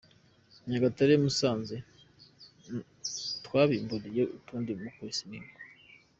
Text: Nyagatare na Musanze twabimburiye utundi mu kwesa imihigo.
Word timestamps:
Nyagatare 0.69 1.13
na 1.15 1.21
Musanze 1.23 1.75
twabimburiye 3.45 4.23
utundi 4.37 4.69
mu 4.79 4.89
kwesa 4.95 5.21
imihigo. 5.27 5.59